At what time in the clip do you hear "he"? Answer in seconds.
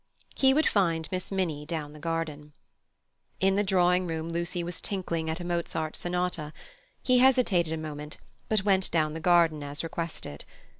0.35-0.51, 7.03-7.19